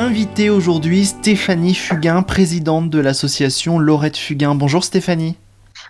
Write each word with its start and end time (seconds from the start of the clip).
Invité 0.00 0.48
aujourd'hui 0.48 1.04
Stéphanie 1.04 1.74
Fugain, 1.74 2.22
présidente 2.22 2.88
de 2.88 2.98
l'association 2.98 3.78
Laurette 3.78 4.16
Fugain. 4.16 4.54
Bonjour 4.54 4.82
Stéphanie. 4.82 5.38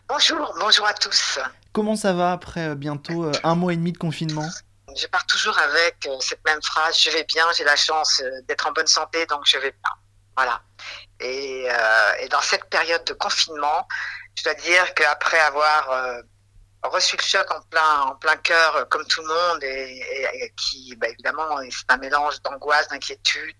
Bonjour, 0.08 0.52
bonjour 0.58 0.84
à 0.84 0.94
tous. 0.94 1.38
Comment 1.72 1.94
ça 1.94 2.12
va 2.12 2.32
après 2.32 2.70
euh, 2.70 2.74
bientôt 2.74 3.26
euh, 3.26 3.32
un 3.44 3.54
mois 3.54 3.72
et 3.72 3.76
demi 3.76 3.92
de 3.92 3.98
confinement? 3.98 4.48
Je 4.96 5.06
pars 5.06 5.24
toujours 5.26 5.56
avec 5.60 5.94
euh, 6.08 6.16
cette 6.18 6.44
même 6.44 6.60
phrase, 6.60 6.98
je 6.98 7.08
vais 7.10 7.22
bien, 7.22 7.44
j'ai 7.56 7.62
la 7.62 7.76
chance 7.76 8.20
d'être 8.48 8.66
en 8.66 8.72
bonne 8.72 8.88
santé, 8.88 9.26
donc 9.26 9.42
je 9.44 9.58
vais 9.58 9.70
bien. 9.70 9.92
Voilà. 10.36 10.60
Et, 11.20 11.68
dans 12.32 12.40
cette 12.40 12.64
période 12.64 13.04
de 13.04 13.12
confinement, 13.12 13.86
je 14.36 14.42
dois 14.42 14.54
dire 14.54 14.92
qu'après 14.94 15.38
avoir 15.38 15.88
reçu 16.88 17.16
le 17.16 17.22
choc 17.22 17.46
en 17.50 17.60
plein 18.14 18.36
cœur 18.36 18.76
euh, 18.76 18.84
comme 18.86 19.06
tout 19.06 19.20
le 19.20 19.28
monde 19.28 19.62
et, 19.62 20.52
qui 20.56 20.94
bah, 20.96 21.08
évidemment 21.08 21.58
c'est 21.70 21.90
un 21.90 21.98
mélange 21.98 22.40
d'angoisse 22.42 22.88
d'inquiétude 22.88 23.56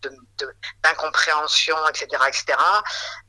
d'incompréhension 0.82 1.76
etc 1.88 2.06
etc 2.28 2.58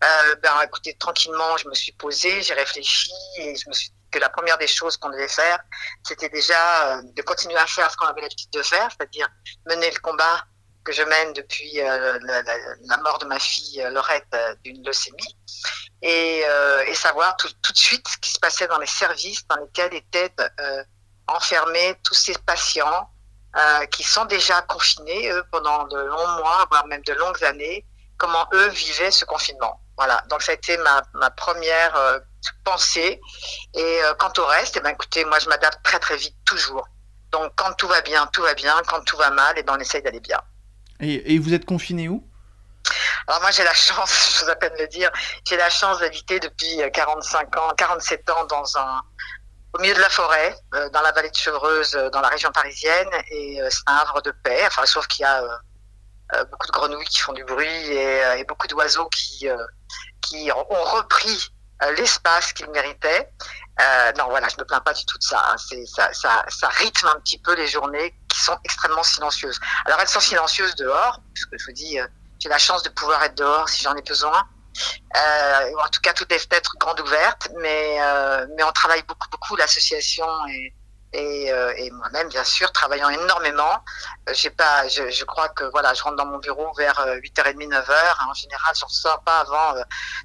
euh, 0.04 0.36
ben 0.42 0.62
écoutez 0.64 0.94
tranquillement 0.96 1.58
je 1.58 1.68
me 1.68 1.74
suis 1.74 1.92
posée 1.94 2.42
j'ai 2.42 2.54
réfléchi 2.54 3.12
et 3.38 3.56
je 3.56 3.68
me 3.68 3.74
suis 3.74 3.90
dit 3.90 3.96
que 4.12 4.20
la 4.20 4.30
première 4.30 4.58
des 4.58 4.68
choses 4.68 4.98
qu'on 4.98 5.10
devait 5.10 5.28
faire 5.28 5.60
c'était 6.04 6.30
déjà 6.30 6.98
euh, 6.98 7.02
de 7.04 7.22
continuer 7.22 7.58
à 7.58 7.68
faire 7.68 7.92
ce 7.92 7.98
qu'on 7.98 8.08
avait 8.08 8.22
l'habitude 8.22 8.52
de 8.52 8.64
faire 8.64 8.90
c'est-à-dire 8.92 9.28
mener 9.68 9.92
le 9.92 10.00
combat 10.00 10.46
que 10.84 10.94
je 10.94 11.04
mène 11.04 11.34
depuis 11.34 11.80
euh, 11.82 12.18
la, 12.24 12.98
mort 12.98 13.20
de 13.20 13.26
ma 13.26 13.38
fille 13.40 13.86
Laurette 13.92 14.36
d'une 14.64 14.84
leucémie 14.84 15.38
et, 16.02 16.42
euh, 16.46 16.86
et 16.88 16.96
savoir 16.96 17.36
tout, 17.38 17.48
de 17.48 17.78
suite 17.78 18.08
ce 18.08 18.18
qui 18.18 18.32
se 18.32 18.40
passait 18.40 18.68
dans 18.68 18.80
les 18.80 18.88
services 18.88 19.46
dans 19.48 19.58
lesquels 19.58 19.94
étaient 19.94 20.32
euh, 20.40 20.84
enfermés 21.28 21.96
tous 22.04 22.14
ces 22.14 22.34
patients 22.46 23.10
euh, 23.56 23.86
qui 23.88 24.04
sont 24.04 24.26
déjà 24.26 24.62
confinés, 24.62 25.30
eux, 25.30 25.44
pendant 25.52 25.86
de 25.88 25.98
longs 25.98 26.38
mois, 26.40 26.66
voire 26.70 26.88
même 26.88 27.04
de 27.04 27.14
longues 27.14 27.44
années, 27.44 27.86
comment 28.18 28.48
eux 28.54 28.70
vivaient 28.70 29.12
ce 29.12 29.26
confinement. 29.26 29.80
Voilà, 29.98 30.24
donc 30.30 30.42
ça 30.42 30.54
a 30.54 30.56
été 30.56 30.78
ma, 30.78 31.04
ma 31.14 31.30
première 31.30 32.22
pensée. 32.64 33.22
Et 33.76 34.00
quant 34.18 34.32
au 34.40 34.46
reste, 34.46 34.78
eh 34.78 34.80
ben, 34.80 34.90
écoutez, 34.90 35.26
moi 35.26 35.38
je 35.38 35.48
m'adapte 35.48 35.84
très 35.84 36.00
très 36.00 36.18
vite, 36.18 36.36
toujours. 36.46 36.88
Donc 37.32 37.52
quand 37.56 37.74
tout 37.74 37.88
va 37.88 38.02
bien, 38.02 38.26
tout 38.28 38.42
va 38.42 38.56
bien. 38.56 38.76
Quand 38.88 39.02
tout 39.02 39.18
va 39.18 39.30
mal, 39.30 39.54
eh 39.58 39.64
ben, 39.64 39.76
on 39.78 39.80
essaye 39.80 40.02
d'aller 40.02 40.22
bien. 40.22 40.42
Et, 41.00 41.36
et 41.36 41.40
vous 41.40 41.54
êtes 41.54 41.66
confiné 41.66 42.10
où? 42.10 42.28
Alors 43.28 43.42
moi 43.42 43.52
j'ai 43.52 43.64
la 43.64 43.74
chance, 43.74 44.36
je 44.40 44.46
vous 44.46 44.52
à 44.52 44.56
peine 44.56 44.74
le 44.78 44.88
dire, 44.88 45.12
j'ai 45.48 45.58
la 45.58 45.70
chance 45.70 46.00
d'habiter 46.00 46.40
depuis 46.40 46.82
45 46.94 47.58
ans, 47.58 47.70
47 47.78 48.30
ans 48.30 48.46
dans 48.46 48.78
un 48.78 49.02
au 49.74 49.80
milieu 49.80 49.94
de 49.94 50.00
la 50.00 50.10
forêt, 50.10 50.56
euh, 50.74 50.90
dans 50.90 51.02
la 51.02 51.12
vallée 51.12 51.30
de 51.30 51.36
Chevreuse, 51.36 51.96
euh, 51.96 52.10
dans 52.10 52.22
la 52.22 52.28
région 52.28 52.52
parisienne, 52.52 53.10
et 53.30 53.62
euh, 53.62 53.70
c'est 53.70 53.84
un 53.88 53.96
havre 53.96 54.22
de 54.22 54.32
paix. 54.32 54.64
Enfin, 54.68 54.86
sauf 54.86 55.08
qu'il 55.08 55.24
y 55.24 55.26
a 55.26 55.44
beaucoup 56.50 56.68
de 56.68 56.72
grenouilles 56.72 57.08
qui 57.08 57.20
font 57.20 57.34
du 57.34 57.44
bruit 57.44 57.92
et, 57.92 58.46
beaucoup 58.48 58.68
d'oiseaux 58.68 59.10
qui 59.10 59.50
qui 60.22 60.50
ont 60.50 60.84
repris 60.86 61.52
l'espace 61.98 62.54
qu'ils 62.54 62.70
méritaient. 62.70 63.30
non, 64.18 64.30
voilà, 64.30 64.48
je 64.48 64.56
ne 64.56 64.62
me 64.62 64.66
plains 64.66 64.80
pas 64.80 64.94
du 64.94 65.06
tout 65.06 65.18
de 65.18 65.24
ça. 65.24 65.44
Hein. 65.50 65.58
Ça, 65.58 66.14
ça, 66.14 66.46
ça 66.48 66.70
rythme 66.70 67.08
un 67.08 67.20
petit 67.20 67.38
peu 67.38 67.54
les 67.54 67.68
journées 67.68 68.16
qui 68.30 68.40
sont 68.40 68.58
extrêmement 68.64 69.04
silencieuses. 69.04 69.60
Alors 69.86 70.00
elles 70.00 70.08
sont 70.08 70.22
silencieuses 70.22 70.76
dehors, 70.76 71.20
puisque 71.34 71.58
je 71.58 71.66
vous 71.66 71.74
dis 71.74 72.00
j'ai 72.42 72.50
la 72.50 72.58
chance 72.58 72.84
de 72.84 72.90
pouvoir 72.90 73.24
être 73.24 73.36
dehors 73.36 73.70
si 73.70 73.84
j'en 73.84 73.96
ai 73.96 74.02
besoin. 74.02 74.44
Euh, 75.16 75.72
en 75.84 75.90
tout 75.90 76.02
cas, 76.02 76.14
toutes 76.14 76.32
les 76.32 76.40
fenêtres 76.40 76.76
grandes 76.80 77.00
ouvertes, 77.02 77.50
mais 77.60 77.98
euh, 78.02 78.48
mais 78.56 78.64
on 78.64 78.72
travaille 78.72 79.04
beaucoup 79.04 79.30
beaucoup 79.30 79.56
l'association 79.56 80.26
et 80.48 80.74
et, 81.14 81.52
euh, 81.52 81.74
moi-même 81.92 82.30
bien 82.30 82.46
sûr 82.46 82.72
travaillant 82.72 83.10
énormément. 83.10 83.84
Euh, 84.30 84.34
j'ai 84.34 84.50
pas, 84.50 84.88
je, 84.88 85.26
crois 85.26 85.50
que 85.50 85.66
voilà, 85.66 85.94
je 85.94 86.02
rentre 86.04 86.16
dans 86.16 86.26
mon 86.26 86.38
bureau 86.40 86.72
vers 86.78 86.96
8h30, 87.06 87.68
9h. 87.68 88.30
En 88.30 88.34
général, 88.34 88.74
je 88.80 88.86
ne 88.86 88.90
sors 88.90 89.22
pas 89.24 89.42
avant 89.42 89.76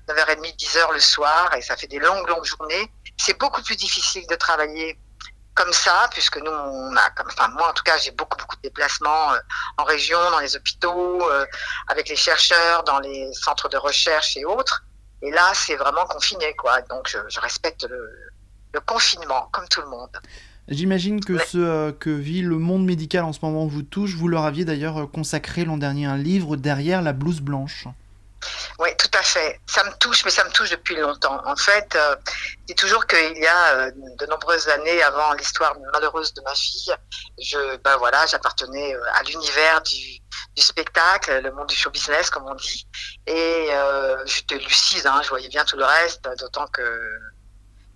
9h30, 0.09 0.57
10h 0.57 0.93
le 0.93 1.01
soir, 1.01 1.53
et 1.57 1.63
ça 1.63 1.77
fait 1.77 1.89
des 1.89 1.99
longues 1.99 2.29
longues 2.29 2.45
journées. 2.45 2.93
C'est 3.19 3.37
beaucoup 3.37 3.63
plus 3.63 3.75
difficile 3.75 4.25
de 4.29 4.37
travailler 4.37 4.97
comme 5.55 5.73
ça, 5.73 6.07
puisque 6.13 6.37
nous, 6.37 6.53
on 6.53 6.97
a, 6.97 7.11
enfin 7.27 7.49
moi 7.49 7.71
en 7.71 7.73
tout 7.73 7.83
cas, 7.83 7.97
j'ai 7.97 8.13
beaucoup 8.13 8.37
beaucoup 8.37 8.57
de 8.57 8.63
déplacements 8.63 9.33
en 9.79 9.85
région, 9.85 10.19
dans 10.31 10.41
les 10.41 10.57
hôpitaux, 10.57 11.31
euh, 11.31 11.45
avec 11.89 12.09
les 12.09 12.17
chercheurs, 12.17 12.85
dans 12.85 12.99
les 13.01 13.33
centres 13.33 13.69
de 13.69 13.77
recherche 13.77 14.37
et 14.37 14.45
autres. 14.45 14.85
Et 15.23 15.31
là, 15.31 15.53
c'est 15.55 15.77
vraiment 15.77 16.05
confiné, 16.07 16.55
quoi. 16.57 16.81
Donc, 16.83 17.09
je, 17.09 17.19
je 17.29 17.41
respecte 17.41 17.87
le, 17.89 18.11
le, 18.73 18.81
confinement, 18.81 19.49
comme 19.53 19.67
tout 19.69 19.81
le 19.81 19.89
monde. 19.89 20.11
J'imagine 20.69 21.25
que 21.25 21.39
ce 21.39 21.59
euh, 21.59 21.93
que 21.93 22.11
vit 22.11 22.43
le 22.43 22.59
monde 22.59 22.85
médical 22.85 23.25
en 23.25 23.33
ce 23.33 23.41
moment 23.43 23.67
vous 23.67 23.83
touche. 23.83 24.15
Vous 24.15 24.29
leur 24.29 24.45
aviez 24.45 24.65
d'ailleurs 24.65 25.11
consacré 25.11 25.65
l'an 25.65 25.77
dernier 25.77 26.07
un 26.07 26.17
livre 26.17 26.57
derrière 26.57 27.03
la 27.03 27.13
blouse 27.13 27.41
blanche. 27.41 27.87
Oui, 28.79 28.91
tout 28.97 29.11
à 29.15 29.23
fait. 29.23 29.61
Ça 29.67 29.85
me 29.85 29.93
touche, 29.99 30.25
mais 30.25 30.31
ça 30.31 30.45
me 30.45 30.51
touche 30.51 30.71
depuis 30.71 30.97
longtemps. 30.97 31.41
En 31.47 31.57
fait, 31.57 31.95
euh, 31.97 32.17
je 32.61 32.65
dis 32.67 32.75
toujours 32.75 33.07
qu'il 33.07 33.39
y 33.39 33.47
a 33.47 33.75
euh, 33.75 33.91
de 34.19 34.27
nombreuses 34.27 34.69
années 34.69 35.03
avant 35.03 35.33
l'histoire 35.33 35.75
malheureuse 35.93 36.35
de 36.35 36.43
ma 36.43 36.55
fille, 36.55 36.95
je, 37.41 37.77
ben 37.77 37.97
voilà, 37.97 38.27
j'appartenais 38.27 38.95
euh, 38.95 39.01
à 39.15 39.23
l'univers 39.23 39.81
du, 39.83 40.21
spectacle, 40.59 41.41
le 41.43 41.53
monde 41.53 41.69
du 41.69 41.77
show 41.77 41.91
business, 41.91 42.31
comme 42.31 42.47
on 42.47 42.55
dit, 42.55 42.87
et 43.27 43.69
euh, 43.71 44.25
j'étais 44.27 44.59
lucide. 44.59 45.07
Hein, 45.07 45.21
je 45.23 45.29
voyais 45.29 45.49
bien 45.49 45.65
tout 45.65 45.77
le 45.77 45.85
reste, 45.85 46.27
d'autant 46.39 46.67
que 46.67 46.83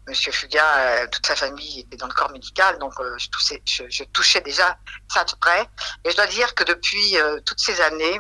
Monsieur 0.07 0.33
Fuga, 0.33 1.07
toute 1.09 1.27
sa 1.27 1.37
famille 1.37 1.81
était 1.81 1.97
dans 1.97 2.07
le 2.07 2.13
corps 2.13 2.31
médical, 2.31 2.79
donc 2.79 2.93
je, 3.19 3.29
touchais, 3.29 3.63
je, 3.65 4.05
touchais 4.05 4.41
déjà 4.41 4.77
ça 5.09 5.25
de 5.25 5.35
près. 5.37 5.69
Et 6.05 6.11
je 6.11 6.17
dois 6.17 6.27
dire 6.27 6.55
que 6.55 6.65
depuis 6.65 7.17
toutes 7.47 7.61
ces 7.61 7.81
années, 7.81 8.19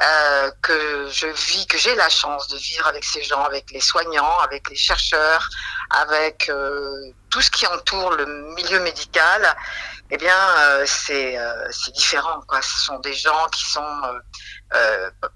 euh, 0.00 0.50
que 0.62 1.08
je 1.10 1.26
vis, 1.26 1.66
que 1.66 1.78
j'ai 1.78 1.94
la 1.94 2.08
chance 2.08 2.48
de 2.48 2.56
vivre 2.56 2.86
avec 2.86 3.04
ces 3.04 3.22
gens, 3.22 3.42
avec 3.44 3.70
les 3.70 3.80
soignants, 3.80 4.38
avec 4.38 4.68
les 4.68 4.76
chercheurs, 4.76 5.48
avec 5.90 6.48
euh, 6.48 7.12
tout 7.30 7.40
ce 7.40 7.50
qui 7.50 7.66
entoure 7.66 8.10
le 8.12 8.26
milieu 8.54 8.80
médical, 8.80 9.54
eh 10.10 10.16
bien, 10.16 10.36
euh, 10.58 10.84
c'est 10.86 11.38
différent. 11.92 12.40
Quoi. 12.48 12.62
Ce 12.62 12.86
sont 12.86 12.98
des 13.00 13.14
gens 13.14 13.46
qui 13.52 13.64
sont, 13.64 14.02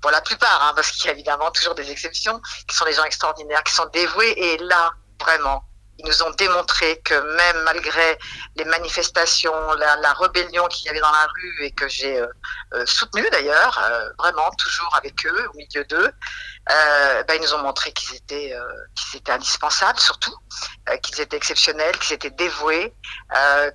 pour 0.01 0.11
la 0.11 0.21
plupart, 0.21 0.63
hein, 0.63 0.73
parce 0.75 0.91
qu'il 0.91 1.07
y 1.07 1.11
a 1.11 1.13
évidemment 1.13 1.51
toujours 1.51 1.75
des 1.75 1.91
exceptions, 1.91 2.41
qui 2.67 2.75
sont 2.75 2.87
des 2.87 2.95
gens 2.95 3.05
extraordinaires, 3.05 3.63
qui 3.63 3.75
sont 3.75 3.87
dévoués. 3.87 4.35
Et 4.37 4.59
là, 4.59 4.91
vraiment, 5.21 5.63
ils 5.99 6.07
nous 6.07 6.23
ont 6.23 6.31
démontré 6.31 7.01
que 7.01 7.15
même 7.15 7.63
malgré 7.65 8.19
les 8.57 8.65
manifestations, 8.65 9.73
la, 9.75 9.97
la 9.97 10.13
rébellion 10.13 10.67
qu'il 10.67 10.87
y 10.87 10.91
avait 10.91 11.01
dans 11.01 11.11
la 11.11 11.27
rue 11.27 11.65
et 11.65 11.71
que 11.71 11.89
j'ai 11.89 12.21
euh, 12.21 12.27
euh 12.75 12.87
soutenu 12.87 13.27
d'ailleurs, 13.31 13.79
euh, 13.83 14.09
vraiment 14.19 14.51
toujours 14.59 14.95
avec 14.97 15.27
eux, 15.27 15.49
au 15.53 15.57
milieu 15.57 15.85
d'eux, 15.85 16.11
euh, 16.71 17.23
ben, 17.25 17.35
ils 17.35 17.43
nous 17.43 17.55
ont 17.55 17.63
montré 17.63 17.93
qu'ils 17.93 18.17
étaient, 18.17 18.53
euh, 18.53 18.63
qu'ils 18.95 19.21
étaient 19.21 19.33
indispensables 19.33 19.99
surtout, 19.99 20.35
qu'ils 21.03 21.21
étaient 21.21 21.37
exceptionnels, 21.37 21.97
qu'ils 21.99 22.15
étaient 22.15 22.31
dévoués, 22.31 22.95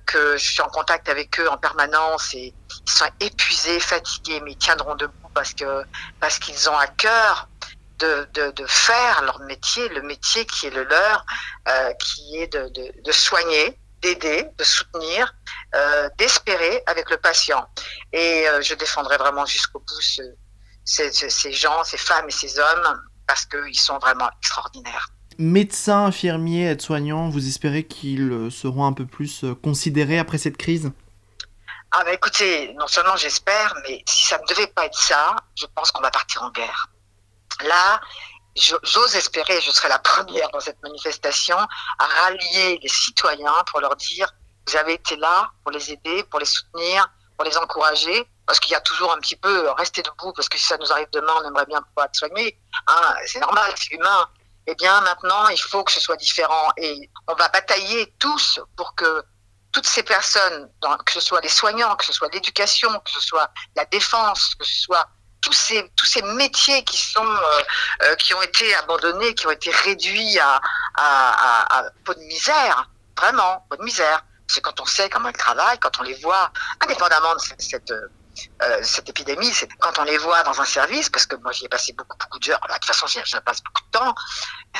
que 0.06 0.36
je 0.36 0.44
suis 0.44 0.62
en 0.62 0.68
contact 0.68 1.08
avec 1.08 1.40
eux 1.40 1.48
en 1.48 1.56
permanence 1.56 2.34
et 2.34 2.54
ils 2.86 2.90
sont 2.90 3.10
épuisés, 3.20 3.80
fatigués, 3.80 4.40
mais 4.40 4.52
ils 4.52 4.58
tiendront 4.58 4.94
debout 4.94 5.28
parce 5.34 5.54
que 5.54 5.84
parce 6.20 6.38
qu'ils 6.38 6.68
ont 6.68 6.76
à 6.76 6.86
cœur 6.86 7.48
de, 7.98 8.28
de, 8.34 8.50
de, 8.52 8.66
faire 8.66 9.22
leur 9.22 9.40
métier, 9.40 9.88
le 9.88 10.02
métier 10.02 10.44
qui 10.46 10.66
est 10.66 10.70
le 10.70 10.84
leur, 10.84 11.24
euh, 11.68 11.92
qui 11.94 12.36
est 12.36 12.52
de, 12.52 12.68
de 12.68 13.12
soigner, 13.12 13.78
d'aider, 14.00 14.46
de 14.58 14.64
soutenir, 14.64 15.34
euh, 15.74 16.08
d'espérer 16.18 16.82
avec 16.86 17.10
le 17.10 17.16
patient. 17.16 17.66
Et 18.12 18.48
euh, 18.48 18.60
je 18.60 18.74
défendrai 18.74 19.16
vraiment 19.16 19.46
jusqu'au 19.46 19.78
bout 19.78 20.00
ce, 20.00 20.22
ces, 20.84 21.12
ces, 21.12 21.52
gens, 21.52 21.84
ces 21.84 21.98
femmes 21.98 22.28
et 22.28 22.32
ces 22.32 22.58
hommes, 22.58 23.02
parce 23.26 23.46
qu'ils 23.46 23.78
sont 23.78 23.98
vraiment 23.98 24.28
extraordinaires. 24.40 25.08
Médecins, 25.38 26.06
infirmiers, 26.06 26.70
aides-soignants, 26.70 27.30
vous 27.30 27.46
espérez 27.46 27.84
qu'ils 27.84 28.50
seront 28.50 28.84
un 28.84 28.92
peu 28.92 29.06
plus 29.06 29.44
considérés 29.62 30.18
après 30.18 30.38
cette 30.38 30.56
crise? 30.56 30.92
Ah 31.94 32.04
bah 32.04 32.14
écoutez, 32.14 32.72
non 32.78 32.86
seulement 32.86 33.16
j'espère, 33.16 33.74
mais 33.82 34.02
si 34.06 34.24
ça 34.24 34.38
ne 34.38 34.46
devait 34.54 34.66
pas 34.66 34.86
être 34.86 34.98
ça, 34.98 35.36
je 35.54 35.66
pense 35.74 35.90
qu'on 35.92 36.00
va 36.00 36.10
partir 36.10 36.42
en 36.42 36.50
guerre. 36.50 36.88
Là, 37.62 38.00
j'ose 38.56 39.16
espérer, 39.16 39.60
je 39.60 39.70
serai 39.70 39.88
la 39.88 39.98
première 39.98 40.50
dans 40.50 40.60
cette 40.60 40.82
manifestation, 40.82 41.56
à 41.98 42.06
rallier 42.06 42.78
les 42.82 42.88
citoyens 42.88 43.64
pour 43.70 43.80
leur 43.80 43.96
dire, 43.96 44.28
vous 44.66 44.76
avez 44.76 44.94
été 44.94 45.16
là 45.16 45.50
pour 45.62 45.72
les 45.72 45.92
aider, 45.92 46.22
pour 46.24 46.40
les 46.40 46.46
soutenir, 46.46 47.08
pour 47.36 47.44
les 47.44 47.56
encourager, 47.56 48.28
parce 48.46 48.60
qu'il 48.60 48.72
y 48.72 48.74
a 48.74 48.80
toujours 48.80 49.12
un 49.12 49.18
petit 49.18 49.36
peu 49.36 49.70
rester 49.70 50.02
debout, 50.02 50.32
parce 50.32 50.48
que 50.48 50.58
si 50.58 50.66
ça 50.66 50.76
nous 50.78 50.92
arrive 50.92 51.08
demain, 51.12 51.32
on 51.42 51.48
aimerait 51.48 51.66
bien 51.66 51.80
pouvoir 51.82 52.06
être 52.06 52.16
soigné. 52.16 52.58
Hein, 52.86 53.14
c'est 53.26 53.40
normal, 53.40 53.72
c'est 53.76 53.94
humain. 53.94 54.28
Eh 54.66 54.74
bien, 54.76 55.00
maintenant, 55.00 55.48
il 55.48 55.60
faut 55.60 55.82
que 55.82 55.90
ce 55.90 56.00
soit 56.00 56.16
différent 56.16 56.70
et 56.76 57.10
on 57.26 57.34
va 57.34 57.48
batailler 57.48 58.14
tous 58.18 58.60
pour 58.76 58.94
que 58.94 59.24
toutes 59.72 59.86
ces 59.86 60.02
personnes, 60.02 60.70
que 61.04 61.12
ce 61.12 61.20
soit 61.20 61.40
les 61.40 61.48
soignants, 61.48 61.96
que 61.96 62.04
ce 62.04 62.12
soit 62.12 62.28
l'éducation, 62.32 62.90
que 63.00 63.10
ce 63.10 63.20
soit 63.20 63.50
la 63.74 63.86
défense, 63.86 64.54
que 64.54 64.66
ce 64.66 64.82
soit 64.82 65.08
tous 65.42 65.52
ces 65.52 65.90
tous 65.96 66.06
ces 66.06 66.22
métiers 66.22 66.82
qui 66.84 66.96
sont 66.96 67.26
euh, 67.26 67.62
euh, 68.04 68.14
qui 68.16 68.32
ont 68.34 68.42
été 68.42 68.74
abandonnés, 68.76 69.34
qui 69.34 69.46
ont 69.46 69.50
été 69.50 69.70
réduits 69.70 70.38
à 70.38 70.60
à, 70.96 71.84
peau 72.04 72.14
de 72.14 72.20
misère, 72.20 72.88
vraiment 73.18 73.66
peau 73.68 73.76
de 73.76 73.82
misère. 73.82 74.24
C'est 74.46 74.60
quand 74.60 74.80
on 74.80 74.86
sait 74.86 75.08
comment 75.08 75.28
ils 75.28 75.36
travaillent, 75.36 75.78
quand 75.78 75.98
on 76.00 76.02
les 76.02 76.14
voit, 76.14 76.50
indépendamment 76.80 77.34
de 77.34 77.40
cette, 77.40 77.62
cette 77.62 77.92
euh, 78.62 78.80
cette 78.82 79.08
épidémie, 79.08 79.52
c'est 79.52 79.68
quand 79.78 79.98
on 79.98 80.04
les 80.04 80.16
voit 80.16 80.42
dans 80.42 80.58
un 80.60 80.64
service, 80.64 81.10
parce 81.10 81.26
que 81.26 81.36
moi 81.36 81.52
j'y 81.52 81.66
ai 81.66 81.68
passé 81.68 81.92
beaucoup 81.92 82.16
beaucoup 82.16 82.38
d'heures. 82.38 82.60
De 82.66 82.72
toute 82.72 82.86
façon, 82.86 83.06
j'y 83.06 83.20
passe 83.44 83.62
beaucoup 83.62 83.82
de 83.86 83.90
temps. 83.90 84.14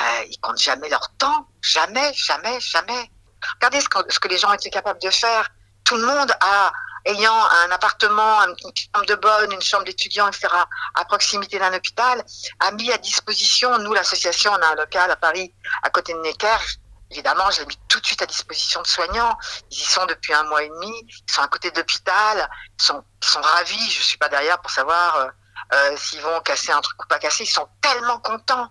Euh, 0.01 0.23
ils 0.29 0.39
comptent 0.39 0.59
jamais 0.59 0.89
leur 0.89 1.07
temps, 1.17 1.47
jamais, 1.61 2.13
jamais, 2.13 2.59
jamais. 2.59 3.11
Regardez 3.55 3.81
ce 3.81 3.89
que, 3.89 3.99
ce 4.09 4.19
que 4.19 4.27
les 4.27 4.37
gens 4.37 4.51
étaient 4.53 4.71
capables 4.71 5.01
de 5.01 5.09
faire. 5.09 5.49
Tout 5.83 5.97
le 5.97 6.05
monde 6.05 6.31
a, 6.39 6.71
ayant 7.05 7.35
un 7.35 7.71
appartement, 7.71 8.41
une 8.43 8.55
chambre 8.75 9.05
de 9.05 9.15
bonne, 9.15 9.51
une 9.51 9.61
chambre 9.61 9.83
d'étudiant, 9.83 10.27
etc., 10.27 10.47
à 10.95 11.05
proximité 11.05 11.59
d'un 11.59 11.73
hôpital, 11.73 12.23
a 12.59 12.71
mis 12.71 12.91
à 12.91 12.97
disposition, 12.97 13.77
nous, 13.79 13.93
l'association, 13.93 14.51
on 14.51 14.61
a 14.61 14.67
un 14.67 14.75
local 14.75 15.11
à 15.11 15.15
Paris, 15.15 15.53
à 15.83 15.89
côté 15.89 16.13
de 16.13 16.19
Necker, 16.19 16.57
évidemment, 17.13 17.49
je 17.51 17.61
l'ai 17.61 17.67
mis 17.67 17.79
tout 17.87 17.99
de 17.99 18.05
suite 18.05 18.21
à 18.21 18.25
disposition 18.25 18.81
de 18.81 18.87
soignants. 18.87 19.37
Ils 19.71 19.77
y 19.77 19.85
sont 19.85 20.05
depuis 20.05 20.33
un 20.33 20.43
mois 20.43 20.63
et 20.63 20.69
demi, 20.69 20.93
ils 21.07 21.33
sont 21.33 21.41
à 21.41 21.47
côté 21.47 21.71
de 21.71 21.77
l'hôpital, 21.77 22.49
ils 22.79 22.83
sont, 22.83 23.03
ils 23.21 23.27
sont 23.27 23.41
ravis, 23.41 23.91
je 23.91 24.01
suis 24.01 24.17
pas 24.17 24.29
derrière 24.29 24.59
pour 24.59 24.71
savoir 24.71 25.15
euh, 25.17 25.27
euh, 25.73 25.97
s'ils 25.97 26.21
vont 26.21 26.39
casser 26.41 26.71
un 26.71 26.81
truc 26.81 27.01
ou 27.03 27.07
pas 27.07 27.19
casser, 27.19 27.43
ils 27.43 27.47
sont 27.47 27.67
tellement 27.81 28.19
contents. 28.19 28.69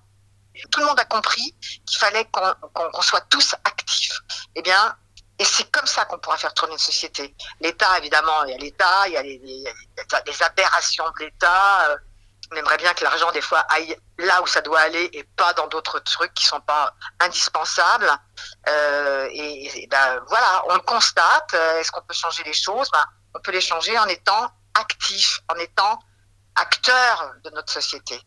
Tout 0.71 0.81
le 0.81 0.87
monde 0.87 1.01
a 1.01 1.05
compris 1.07 1.57
qu'il 1.87 1.99
fallait 1.99 2.27
qu'on 2.27 2.53
qu'on 2.75 3.03
soit 3.03 3.23
tous 3.23 3.55
actifs. 3.65 4.21
Eh 4.55 4.61
bien, 4.61 4.97
et 5.43 5.45
c'est 5.45 5.69
comme 5.73 5.87
ça 5.87 6.05
qu'on 6.05 6.19
pourra 6.19 6.37
faire 6.37 6.55
tourner 6.55 6.75
une 6.75 6.79
société. 6.79 7.35
L'État, 7.59 7.99
évidemment, 7.99 8.45
il 8.45 8.53
y 8.53 8.55
a 8.55 8.59
l'État, 8.59 9.09
il 9.09 9.15
y 9.15 9.17
a 9.17 9.23
les, 9.23 9.65
aberrations 10.41 11.05
de 11.19 11.25
l'État. 11.25 11.91
Euh, 11.91 11.97
on 12.53 12.55
aimerait 12.55 12.77
bien 12.77 12.95
que 12.95 13.03
l'argent, 13.03 13.33
des 13.33 13.41
fois, 13.41 13.59
aille 13.71 13.97
là 14.19 14.41
où 14.41 14.47
ça 14.47 14.61
doit 14.61 14.79
aller 14.79 15.11
et 15.13 15.25
pas 15.25 15.53
dans 15.55 15.67
d'autres 15.67 15.99
trucs 15.99 16.33
qui 16.35 16.45
sont 16.45 16.61
pas 16.61 16.95
indispensables. 17.19 18.09
Euh, 18.69 19.29
et, 19.33 19.89
ben, 19.91 20.21
voilà, 20.29 20.63
on 20.69 20.75
le 20.75 20.81
constate. 20.83 21.55
Euh, 21.55 21.81
est-ce 21.81 21.91
qu'on 21.91 22.03
peut 22.03 22.15
changer 22.15 22.45
les 22.45 22.53
choses? 22.53 22.89
Ben, 22.93 23.05
On 23.35 23.41
peut 23.41 23.51
les 23.51 23.61
changer 23.61 23.99
en 23.99 24.07
étant 24.07 24.49
actif, 24.75 25.41
en 25.49 25.57
étant 25.57 25.99
acteur 26.55 27.35
de 27.43 27.51
notre 27.51 27.73
société. 27.73 28.21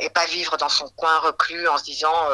Et 0.00 0.10
pas 0.10 0.26
vivre 0.26 0.58
dans 0.58 0.68
son 0.68 0.90
coin 0.90 1.20
reclus 1.20 1.66
en 1.66 1.78
se 1.78 1.84
disant 1.84 2.28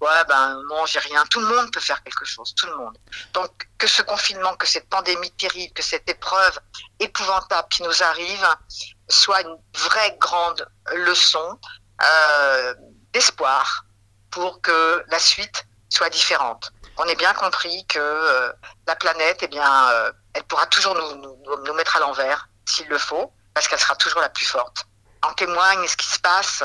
ouais 0.00 0.24
ben 0.28 0.60
non 0.68 0.86
j'ai 0.86 0.98
rien. 0.98 1.24
Tout 1.26 1.40
le 1.40 1.46
monde 1.46 1.70
peut 1.72 1.80
faire 1.80 2.02
quelque 2.02 2.24
chose. 2.24 2.54
Tout 2.54 2.66
le 2.66 2.76
monde. 2.76 2.96
Donc 3.32 3.68
que 3.78 3.86
ce 3.86 4.02
confinement 4.02 4.54
que 4.56 4.66
cette 4.66 4.88
pandémie 4.88 5.30
terrible 5.32 5.72
que 5.74 5.82
cette 5.82 6.08
épreuve 6.08 6.58
épouvantable 6.98 7.68
qui 7.68 7.82
nous 7.82 8.02
arrive 8.02 8.46
soit 9.08 9.42
une 9.42 9.56
vraie 9.74 10.16
grande 10.18 10.68
leçon 10.94 11.58
euh, 12.02 12.74
d'espoir 13.12 13.84
pour 14.30 14.60
que 14.60 15.04
la 15.08 15.18
suite 15.18 15.66
soit 15.88 16.10
différente. 16.10 16.72
On 16.98 17.04
ait 17.04 17.14
bien 17.14 17.32
compris 17.34 17.86
que 17.86 17.98
euh, 17.98 18.52
la 18.86 18.96
planète 18.96 19.38
eh 19.42 19.48
bien 19.48 19.90
euh, 19.90 20.12
elle 20.34 20.44
pourra 20.44 20.66
toujours 20.66 20.94
nous, 20.94 21.16
nous, 21.16 21.64
nous 21.64 21.74
mettre 21.74 21.96
à 21.96 22.00
l'envers 22.00 22.48
s'il 22.66 22.88
le 22.88 22.98
faut 22.98 23.32
parce 23.54 23.68
qu'elle 23.68 23.80
sera 23.80 23.96
toujours 23.96 24.20
la 24.20 24.28
plus 24.28 24.46
forte. 24.46 24.86
En 25.22 25.32
témoigne 25.32 25.86
ce 25.86 25.96
qui 25.96 26.06
se 26.06 26.18
passe. 26.18 26.62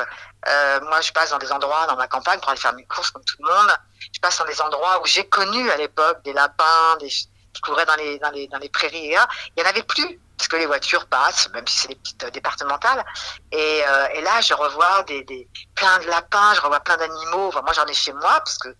Euh, 0.48 0.80
moi, 0.82 1.00
je 1.00 1.12
passe 1.12 1.30
dans 1.30 1.38
des 1.38 1.52
endroits 1.52 1.86
dans 1.86 1.96
ma 1.96 2.08
campagne 2.08 2.40
pour 2.40 2.50
aller 2.50 2.60
faire 2.60 2.74
mes 2.74 2.84
courses 2.86 3.10
comme 3.10 3.24
tout 3.24 3.36
le 3.40 3.48
monde. 3.48 3.70
Je 4.12 4.20
passe 4.20 4.38
dans 4.38 4.44
des 4.44 4.60
endroits 4.60 5.00
où 5.02 5.06
j'ai 5.06 5.28
connu 5.28 5.70
à 5.70 5.76
l'époque 5.76 6.22
des 6.24 6.32
lapins, 6.32 6.96
des 7.00 7.08
qui 7.08 7.60
couraient 7.60 7.84
dans 7.84 7.96
les 7.96 8.18
dans 8.18 8.30
les 8.30 8.48
dans 8.48 8.58
les 8.58 8.68
prairies. 8.68 9.12
Là, 9.12 9.28
il 9.56 9.62
y 9.62 9.66
en 9.66 9.68
avait 9.68 9.82
plus 9.82 10.20
parce 10.36 10.48
que 10.48 10.56
les 10.56 10.66
voitures 10.66 11.06
passent, 11.06 11.48
même 11.50 11.66
si 11.68 11.78
c'est 11.78 11.88
des 11.88 11.94
petites 11.94 12.24
euh, 12.24 12.30
départementales. 12.30 13.04
Et, 13.52 13.82
euh, 13.86 14.08
et 14.14 14.22
là, 14.22 14.40
je 14.40 14.54
revois 14.54 15.02
des, 15.04 15.22
des 15.24 15.48
plein 15.74 15.98
de 16.00 16.06
lapins, 16.06 16.54
je 16.54 16.60
revois 16.60 16.80
plein 16.80 16.96
d'animaux. 16.96 17.52
Moi, 17.52 17.72
j'en 17.74 17.86
ai 17.86 17.94
chez 17.94 18.12
moi 18.12 18.40
parce 18.40 18.58
que 18.58 18.74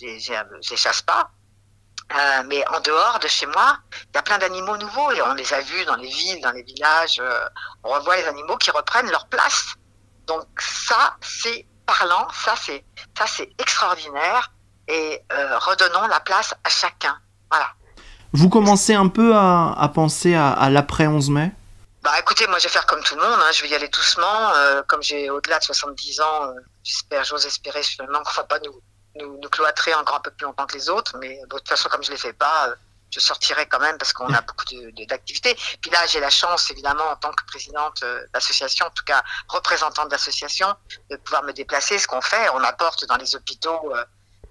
je 0.00 0.76
chasse 0.76 1.02
pas. 1.02 1.28
Euh, 2.14 2.42
mais 2.46 2.66
en 2.68 2.80
dehors 2.80 3.18
de 3.20 3.28
chez 3.28 3.46
moi, 3.46 3.78
il 4.10 4.16
y 4.16 4.18
a 4.18 4.22
plein 4.22 4.38
d'animaux 4.38 4.76
nouveaux 4.76 5.12
et 5.12 5.22
on 5.22 5.34
les 5.34 5.52
a 5.54 5.60
vus 5.60 5.84
dans 5.84 5.96
les 5.96 6.08
villes, 6.08 6.40
dans 6.42 6.50
les 6.50 6.62
villages. 6.62 7.18
Euh, 7.20 7.48
on 7.84 7.90
revoit 7.90 8.16
les 8.16 8.24
animaux 8.24 8.56
qui 8.58 8.70
reprennent 8.70 9.10
leur 9.10 9.26
place. 9.28 9.74
Donc 10.38 10.48
ça, 10.60 11.16
c'est 11.20 11.66
parlant, 11.86 12.28
ça 12.32 12.54
c'est 12.56 12.84
ça 13.18 13.26
c'est 13.26 13.50
extraordinaire 13.58 14.52
et 14.88 15.20
euh, 15.32 15.58
redonnons 15.58 16.06
la 16.06 16.20
place 16.20 16.54
à 16.64 16.68
chacun. 16.68 17.16
Voilà. 17.50 17.68
Vous 18.32 18.48
commencez 18.48 18.94
un 18.94 19.08
peu 19.08 19.34
à, 19.34 19.74
à 19.78 19.88
penser 19.88 20.34
à, 20.34 20.50
à 20.50 20.70
l'après 20.70 21.06
11 21.06 21.30
mai? 21.30 21.52
Bah 22.02 22.12
écoutez, 22.18 22.46
moi 22.46 22.58
je 22.58 22.64
vais 22.64 22.70
faire 22.70 22.86
comme 22.86 23.02
tout 23.02 23.14
le 23.14 23.22
monde, 23.22 23.38
hein. 23.38 23.50
je 23.52 23.62
vais 23.62 23.68
y 23.68 23.74
aller 23.74 23.88
doucement. 23.88 24.52
Euh, 24.56 24.82
comme 24.88 25.02
j'ai 25.02 25.30
au-delà 25.30 25.58
de 25.58 25.64
70 25.64 26.20
ans, 26.20 26.44
euh, 26.44 26.52
j'espère, 26.82 27.24
j'ose 27.24 27.46
espérer 27.46 27.82
finalement 27.82 28.22
qu'on 28.24 28.32
va 28.32 28.44
pas 28.44 28.58
nous 28.64 28.80
nous, 29.20 29.38
nous 29.40 29.48
cloîtrer 29.48 29.94
encore 29.94 30.16
un 30.16 30.20
peu 30.20 30.30
plus 30.30 30.44
longtemps 30.44 30.66
que 30.66 30.74
les 30.74 30.88
autres. 30.88 31.16
Mais 31.20 31.38
de 31.42 31.56
toute 31.56 31.68
façon, 31.68 31.88
comme 31.88 32.02
je 32.02 32.10
ne 32.10 32.16
les 32.16 32.20
fais 32.20 32.32
pas, 32.32 32.74
je 33.12 33.20
sortirai 33.20 33.66
quand 33.66 33.78
même 33.78 33.98
parce 33.98 34.12
qu'on 34.12 34.32
a 34.32 34.40
beaucoup 34.48 34.64
d'activités. 35.06 35.54
Puis 35.80 35.90
là, 35.90 36.06
j'ai 36.06 36.20
la 36.20 36.30
chance, 36.30 36.70
évidemment, 36.70 37.04
en 37.10 37.16
tant 37.16 37.30
que 37.32 37.44
présidente 37.46 38.02
euh, 38.02 38.26
d'association, 38.32 38.86
en 38.86 38.90
tout 38.90 39.04
cas 39.04 39.22
représentante 39.48 40.08
d'association, 40.08 40.74
de 41.10 41.16
pouvoir 41.16 41.42
me 41.44 41.52
déplacer. 41.52 41.98
Ce 41.98 42.06
qu'on 42.06 42.22
fait, 42.22 42.48
on 42.50 42.64
apporte 42.64 43.04
dans 43.06 43.16
les 43.16 43.36
hôpitaux, 43.36 43.94
euh, 43.94 44.04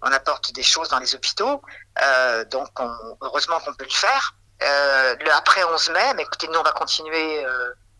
on 0.03 0.11
apporte 0.11 0.53
des 0.53 0.63
choses 0.63 0.89
dans 0.89 0.99
les 0.99 1.15
hôpitaux. 1.15 1.61
Euh, 2.01 2.45
donc, 2.45 2.69
on, 2.79 3.17
heureusement 3.21 3.59
qu'on 3.59 3.73
peut 3.73 3.85
le 3.85 3.89
faire. 3.89 4.35
Euh, 4.61 5.15
le 5.19 5.31
après 5.31 5.63
11 5.63 5.89
mai, 5.89 6.13
mais 6.15 6.21
écoutez, 6.21 6.47
nous, 6.47 6.59
on 6.59 6.63
va 6.63 6.71
continuer 6.71 7.43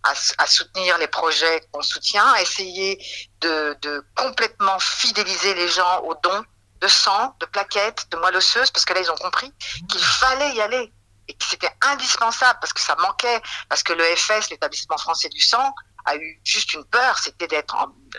à, 0.03 0.13
à, 0.37 0.47
soutenir 0.47 0.97
les 0.99 1.07
projets 1.07 1.61
qu'on 1.71 1.81
soutient, 1.81 2.27
à 2.33 2.41
essayer 2.41 3.03
de, 3.41 3.75
de, 3.81 4.05
complètement 4.15 4.77
fidéliser 4.79 5.55
les 5.55 5.67
gens 5.67 6.01
aux 6.01 6.13
dons 6.15 6.43
de 6.81 6.87
sang, 6.87 7.35
de 7.39 7.45
plaquettes, 7.45 8.07
de 8.11 8.17
moelle 8.17 8.35
osseuse, 8.35 8.71
parce 8.71 8.85
que 8.85 8.93
là, 8.93 9.01
ils 9.01 9.11
ont 9.11 9.15
compris 9.15 9.53
qu'il 9.89 10.03
fallait 10.03 10.53
y 10.55 10.61
aller 10.61 10.91
et 11.27 11.33
que 11.33 11.45
c'était 11.45 11.71
indispensable 11.81 12.59
parce 12.59 12.73
que 12.73 12.81
ça 12.81 12.95
manquait, 12.95 13.41
parce 13.69 13.83
que 13.83 13.93
l'EFS, 13.93 14.49
l'établissement 14.49 14.97
français 14.97 15.29
du 15.29 15.39
sang, 15.39 15.73
a 16.05 16.15
eu 16.15 16.41
juste 16.43 16.73
une 16.73 16.83
peur, 16.85 17.17
c'était 17.19 17.47
d'être 17.47 17.75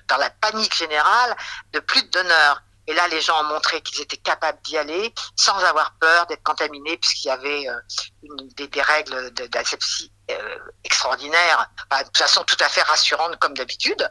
dans 0.09 0.17
la 0.17 0.31
panique 0.31 0.75
générale 0.75 1.37
de 1.73 1.81
plus 1.81 2.03
de 2.05 2.11
donneurs. 2.11 2.63
Et 2.89 2.95
là, 2.95 3.07
les 3.09 3.21
gens 3.21 3.41
ont 3.41 3.49
montré 3.49 3.81
qu'ils 3.81 4.01
étaient 4.03 4.17
capables 4.17 4.61
d'y 4.63 4.77
aller 4.77 5.15
sans 5.37 5.57
avoir 5.59 5.95
peur 6.01 6.27
d'être 6.27 6.43
contaminés, 6.43 6.97
puisqu'il 6.97 7.29
y 7.29 7.31
avait 7.31 7.69
euh, 7.69 7.79
une, 8.23 8.49
des, 8.57 8.83
règles 8.83 9.31
d'asepsie 9.31 10.13
euh, 10.31 10.59
extraordinaires, 10.83 11.71
enfin, 11.91 12.03
de 12.03 12.07
toute 12.07 12.19
façon 12.19 12.43
tout 12.43 12.57
à 12.59 12.69
fait 12.69 12.83
rassurantes 12.83 13.39
comme 13.39 13.55
d'habitude. 13.55 14.11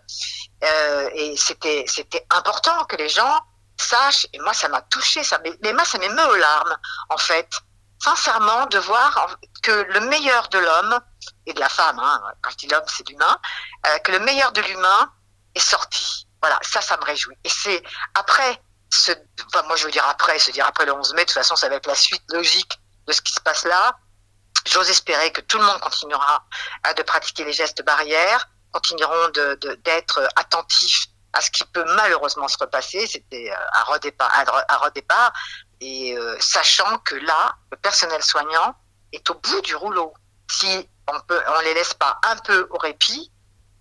Euh, 0.64 1.10
et 1.14 1.36
c'était 1.36 1.86
important 2.30 2.86
que 2.86 2.96
les 2.96 3.10
gens 3.10 3.40
sachent. 3.82 4.28
Et 4.34 4.40
moi, 4.40 4.54
ça 4.54 4.70
m'a 4.70 4.82
touché, 4.82 5.24
ça 5.24 5.40
mais 5.64 5.74
moi, 5.74 5.86
ça 5.86 5.98
m'émeut 5.98 6.28
aux 6.28 6.36
larmes, 6.36 6.78
en 7.10 7.18
fait. 7.18 7.50
Sincèrement, 8.04 8.66
de 8.66 8.80
voir 8.80 9.38
que 9.62 9.72
le 9.72 10.00
meilleur 10.02 10.48
de 10.50 10.58
l'homme 10.58 11.00
et 11.46 11.54
de 11.54 11.60
la 11.60 11.70
femme, 11.70 12.00
hein, 12.00 12.22
quand 12.42 12.50
je 12.52 12.58
dis 12.58 12.68
l'homme, 12.68 12.84
c'est 12.88 13.08
l'humain, 13.08 13.38
euh, 13.86 14.00
que 14.00 14.12
le 14.12 14.20
meilleur 14.20 14.52
de 14.54 14.62
l'humain 14.62 15.12
est 15.54 15.60
sorti 15.60 16.28
voilà, 16.42 16.60
ça, 16.64 16.82
ça 16.82 16.98
me 16.98 17.04
réjouit. 17.04 17.38
Et 17.44 17.50
c'est 17.50 17.82
après, 18.16 18.62
enfin, 19.48 19.64
moi 19.68 19.76
je 19.76 19.86
veux 19.86 19.92
dire 19.92 20.08
après, 20.08 20.40
se 20.40 20.52
dire 20.52 20.66
après 20.66 20.86
le 20.86 20.94
11 20.94 21.14
mai, 21.14 21.22
de 21.22 21.26
toute 21.26 21.34
façon, 21.34 21.56
ça 21.56 21.70
va 21.70 21.76
être 21.76 21.88
la 21.88 21.96
suite 21.96 22.24
logique 22.30 22.80
de 23.08 23.14
ce 23.14 23.22
qui 23.22 23.32
se 23.32 23.40
passe 23.40 23.64
là. 23.64 23.96
J'ose 24.68 24.90
espérer 24.90 25.32
que 25.32 25.42
tout 25.42 25.58
le 25.58 25.64
monde 25.64 25.80
continuera 25.80 26.46
à 26.84 26.94
de 26.94 27.04
pratiquer 27.04 27.44
les 27.46 27.54
gestes 27.54 27.84
barrières, 27.84 28.48
continueront 28.72 29.30
d'être 29.84 30.28
attentifs 30.36 31.08
à 31.34 31.42
ce 31.42 31.52
qui 31.52 31.64
peut 31.66 31.86
malheureusement 31.96 32.48
se 32.48 32.58
repasser. 32.58 33.08
C'était 33.08 33.52
un 33.52 33.84
redépart, 33.84 34.32
un 34.70 34.78
redépart 34.78 35.34
et 35.80 36.16
euh, 36.18 36.38
sachant 36.40 36.98
que 37.00 37.16
là, 37.16 37.56
le 37.72 37.78
personnel 37.78 38.22
soignant 38.22 38.76
est 39.12 39.30
au 39.30 39.36
bout 39.36 39.62
du 39.62 39.76
rouleau. 39.76 40.14
Si 40.50 40.90
on 41.08 41.20
on 41.30 41.60
les 41.62 41.74
laisse 41.74 41.94
pas 41.94 42.20
un 42.24 42.36
peu 42.38 42.68
au 42.70 42.78
répit, 42.78 43.32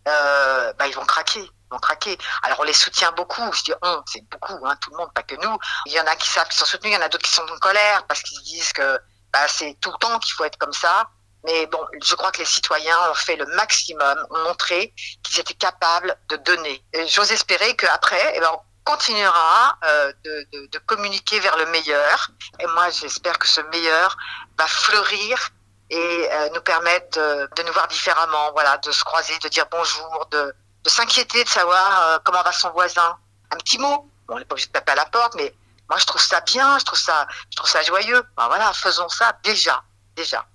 euh, 0.09 0.73
bah, 0.75 0.87
ils 0.87 0.95
vont 0.95 1.05
craquer 1.05 1.51
vont. 1.79 2.19
Alors 2.43 2.61
on 2.61 2.65
les 2.65 2.73
soutient 2.73 3.13
beaucoup, 3.13 3.49
c'est 3.55 4.29
beaucoup, 4.31 4.59
hein, 4.67 4.77
tout 4.81 4.91
le 4.91 4.97
monde, 4.97 5.13
pas 5.15 5.23
que 5.23 5.37
nous. 5.37 5.59
Il 5.87 5.93
y 5.93 6.01
en 6.01 6.07
a 6.07 6.17
qui 6.17 6.29
savent 6.29 6.49
qu'ils 6.49 6.59
sont 6.59 6.67
soutenus, 6.67 6.93
il 6.93 6.99
y 6.99 7.03
en 7.03 7.05
a 7.05 7.09
d'autres 7.09 7.25
qui 7.25 7.33
sont 7.33 7.47
en 7.49 7.59
colère 7.59 8.05
parce 8.07 8.23
qu'ils 8.23 8.39
se 8.39 8.43
disent 8.43 8.73
que 8.73 8.99
bah, 9.33 9.47
c'est 9.47 9.77
tout 9.81 9.91
le 9.91 9.99
temps 9.99 10.19
qu'il 10.19 10.33
faut 10.35 10.45
être 10.45 10.59
comme 10.59 10.73
ça. 10.73 11.09
Mais 11.45 11.67
bon, 11.67 11.81
je 12.03 12.15
crois 12.15 12.31
que 12.33 12.39
les 12.39 12.45
citoyens 12.45 13.11
ont 13.11 13.15
fait 13.15 13.37
le 13.37 13.47
maximum, 13.47 14.27
ont 14.31 14.39
montré 14.45 14.93
qu'ils 15.23 15.41
étaient 15.41 15.55
capables 15.55 16.17
de 16.29 16.37
donner. 16.37 16.85
J'ose 17.07 17.33
espérer 17.33 17.75
qu'après, 17.77 18.33
eh 18.37 18.41
ben, 18.41 18.51
on 18.53 18.61
continuera 18.85 19.79
euh, 19.85 20.13
de, 20.25 20.79
communiquer 20.87 21.41
vers 21.41 21.57
le 21.57 21.67
meilleur. 21.67 22.31
Et 22.59 22.67
moi, 22.67 22.91
j'espère 22.91 23.39
que 23.39 23.47
ce 23.47 23.61
meilleur 23.73 24.17
va 24.59 24.67
fleurir 24.67 25.51
et 25.89 26.29
euh, 26.33 26.51
nous 26.55 26.61
permettre 26.61 27.19
de, 27.19 27.63
nous 27.63 27.73
voir 27.73 27.89
différemment, 27.89 28.53
voilà, 28.53 28.77
de 28.79 28.93
se 28.93 29.03
croiser, 29.05 29.37
de 29.39 29.49
dire 29.49 29.67
bonjour, 29.71 30.27
de, 30.31 30.55
s'inquiéter 30.87 31.45
de 31.45 31.49
savoir 31.49 32.03
euh, 32.03 32.19
comment 32.25 32.43
va 32.43 32.53
son 32.53 32.71
voisin. 32.71 33.17
Un 33.51 33.57
petit 33.57 33.79
mot, 33.79 34.11
on 34.29 34.39
n'est 34.39 34.45
pas 34.45 34.55
obligé 34.55 34.69
de 34.69 34.73
taper 34.73 34.93
à 34.93 34.97
la 34.97 35.07
porte, 35.07 35.35
mais 35.37 35.55
moi, 35.89 35.99
je 35.99 36.07
trouve 36.07 36.21
ça 36.21 36.41
bien, 36.41 36.79
je 36.79 36.85
trouve 36.85 36.99
ça, 36.99 37.27
je 37.51 37.57
trouve 37.57 37.69
ça 37.69 37.83
joyeux. 37.83 38.23
Ben 38.37 38.47
voilà, 38.47 38.73
faisons 38.73 39.09
ça 39.09 39.33
déjà, 39.43 39.83
déjà. 40.15 40.47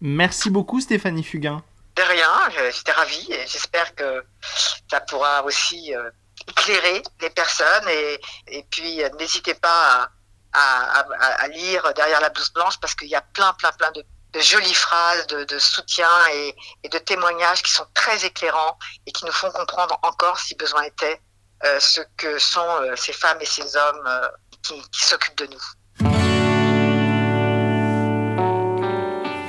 Merci 0.00 0.48
beaucoup, 0.48 0.80
Stéphanie 0.80 1.22
Fugain. 1.22 1.62
De 1.96 2.02
rien, 2.02 2.70
j'étais 2.70 2.92
ravie 2.92 3.32
et 3.32 3.46
j'espère 3.46 3.94
que 3.94 4.24
ça 4.90 5.00
pourra 5.00 5.44
aussi 5.44 5.94
euh, 5.94 6.10
éclairer 6.48 7.02
les 7.20 7.30
personnes 7.30 7.88
et, 7.88 8.64
puis 8.70 9.02
euh, 9.02 9.10
n'hésitez 9.18 9.54
pas 9.54 10.08
à, 10.52 11.48
lire 11.48 11.92
derrière 11.94 12.20
la 12.20 12.30
blouse 12.30 12.50
blanche 12.52 12.78
parce 12.80 12.94
qu'il 12.94 13.08
y 13.08 13.14
a 13.14 13.20
plein, 13.20 13.52
plein, 13.54 13.72
plein 13.72 13.92
de, 13.92 14.04
jolies 14.40 14.74
phrases 14.74 15.26
de, 15.26 15.44
de 15.44 15.58
soutien 15.58 16.08
et, 16.32 16.88
de 16.88 16.98
témoignages 16.98 17.62
qui 17.62 17.72
sont 17.72 17.86
très 17.92 18.24
éclairants 18.24 18.78
et 19.06 19.12
qui 19.12 19.26
nous 19.26 19.32
font 19.32 19.50
comprendre 19.50 19.98
encore, 20.02 20.38
si 20.38 20.54
besoin 20.54 20.82
était, 20.82 21.20
euh, 21.64 21.78
ce 21.78 22.00
que 22.16 22.38
sont 22.38 22.96
ces 22.96 23.12
femmes 23.12 23.38
et 23.40 23.46
ces 23.46 23.76
hommes 23.76 24.30
qui 24.62 24.82
s'occupent 24.92 25.38
de 25.38 25.46
nous. 25.46 25.62